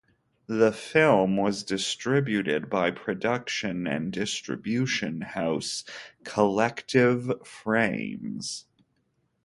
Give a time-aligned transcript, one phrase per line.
[0.47, 5.83] The film was distributed by production and distribution house
[6.23, 8.65] Collective Frames.